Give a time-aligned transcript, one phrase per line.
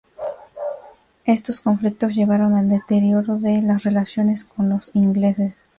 [1.25, 5.69] Estos conflictos llevaron al deterioro de las relaciones con los ingleses.